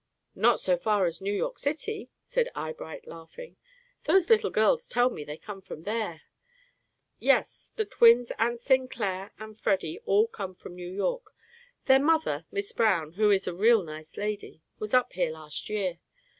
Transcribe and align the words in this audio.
"Not 0.33 0.59
so 0.59 0.77
far 0.77 1.05
as 1.05 1.21
New 1.21 1.31
York 1.31 1.59
city," 1.59 2.09
said 2.23 2.49
Eyebright, 2.55 3.05
laughing. 3.07 3.57
"Those 4.05 4.31
little 4.31 4.49
girls 4.49 4.87
tell 4.87 5.11
me 5.11 5.23
they 5.23 5.37
come 5.37 5.61
from 5.61 5.83
there." 5.83 6.23
"Yes; 7.19 7.71
the 7.75 7.85
twins 7.85 8.31
and 8.39 8.59
Sinclair 8.59 9.31
and 9.37 9.55
Freddy 9.55 9.99
all 10.07 10.25
come 10.25 10.55
from 10.55 10.73
New 10.75 10.89
York. 10.89 11.35
Their 11.85 11.99
mother, 12.01 12.47
Mis' 12.49 12.71
Brown, 12.71 13.11
who 13.11 13.29
is 13.29 13.47
a 13.47 13.53
real 13.53 13.83
nice 13.83 14.17
lady, 14.17 14.63
was 14.79 14.95
up 14.95 15.13
here 15.13 15.29
last 15.29 15.69
year. 15.69 15.99